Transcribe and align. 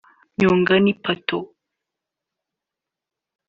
Nyongani 0.37 0.91
Pato 1.03 1.37